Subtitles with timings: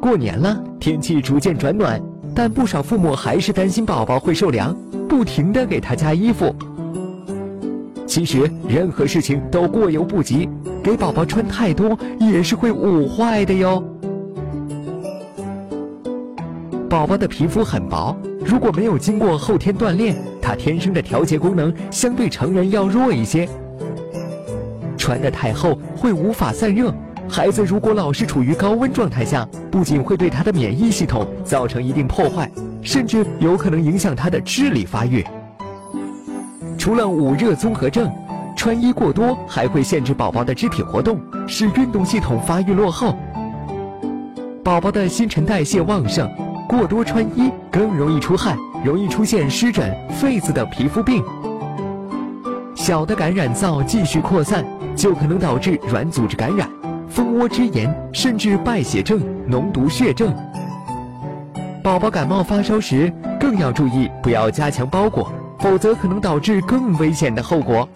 [0.00, 2.00] 过年了，天气逐渐转暖，
[2.32, 4.74] 但不少父母还是担心宝宝会受凉，
[5.08, 6.54] 不停的给他加衣服。
[8.06, 10.48] 其实任何事情都过犹不及，
[10.82, 13.82] 给宝宝穿太多也是会捂坏的哟。
[16.88, 23.48] 宝宝的皮肤很薄，如果没有经过后天锻炼，他天生的调节功能相对成人要弱一些，
[24.96, 26.94] 穿的太厚会无法散热。
[27.28, 32.48] 孩子如果老是处于高温状态下，不仅会对他的免疫系统造成一定破坏，
[32.82, 35.26] 甚至有可能影响他的智力发育。
[36.86, 38.08] 除了捂热综合症，
[38.54, 43.12] 穿衣过多还会限制宝宝的肢体活动，使运动系统发育落后。
[44.62, 46.30] 宝宝的新陈代谢旺盛，
[46.68, 51.24] 过多穿衣更容易出汗，容易出现湿疹、痱子等皮肤病。
[52.76, 56.70] 小的感染灶继续扩散，就可能导致软组织感染。
[57.08, 60.32] 蜂窝织炎，甚至败血症、脓毒血症。
[61.82, 67.88] 宝宝感冒发烧时，更要注意不要加强包裹，否则可能导致更危险的后果。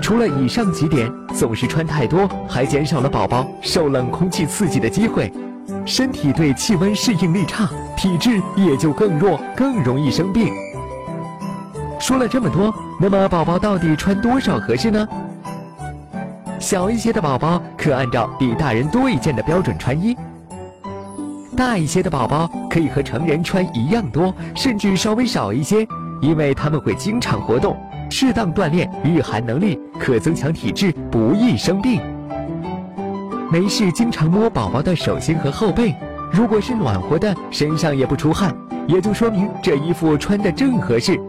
[0.00, 5.32] 除了以上几点，总是穿太多，还减少了宝宝受冷空气刺激的机会，
[5.86, 10.52] 身体对气温适应力差，体质也就更弱，更容易生病。
[12.00, 15.06] 说了这么多，那么宝宝到底穿多少合适呢？
[16.58, 20.16] 小一些的宝宝可按照比大人多一件的标准穿衣，
[21.56, 25.86] 大一些的宝宝可以和成人穿一样多，甚至稍微少一些，
[26.20, 27.76] 因为他们会经常活动，
[28.10, 32.00] 适当锻炼御寒能力，可增强体质，不易生病。
[33.50, 35.94] 没事经常摸宝宝的手心和后背，
[36.30, 38.54] 如果是暖和的，身上也不出汗，
[38.86, 41.20] 也就说明这衣服穿的正合适。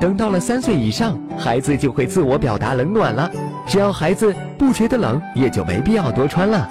[0.00, 3.30] 等到了三岁以上，孩子就会自我表达冷暖了。
[3.66, 6.68] 只要孩子不觉得冷，也就没必要多穿了。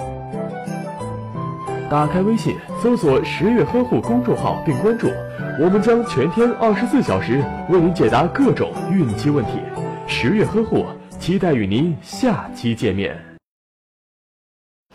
[1.93, 5.11] 打开微信，搜索“十月呵护”公众号并关注，
[5.59, 9.59] 我们将全天二十四小时为您解答各种孕期问题。
[10.07, 10.87] 十月呵护，
[11.19, 13.15] 期待与您下期见面。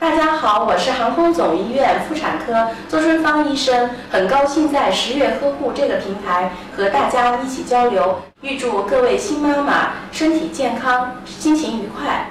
[0.00, 8.20] 大家好，我是航空总医院妇产科周春芳医生，很高兴在十月呵护这个平台和大家一起交流。
[8.40, 12.28] 预祝各位新妈妈身体健康，心情愉快。